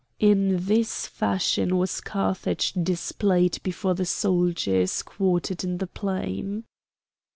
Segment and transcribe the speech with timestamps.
[0.19, 6.63] In this fashion was Carthage displayed before the soldiers quartered in the plain.